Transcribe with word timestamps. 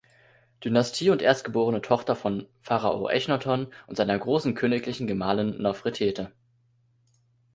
Dynastie 0.63 1.11
und 1.11 1.21
erstgeborene 1.21 1.79
Tochter 1.79 2.15
von 2.15 2.47
Pharao 2.57 3.07
Echnaton 3.07 3.67
und 3.85 3.97
seiner 3.97 4.17
Großen 4.17 4.55
königlichen 4.55 5.05
Gemahlin 5.05 5.61
Nofretete. 5.61 6.31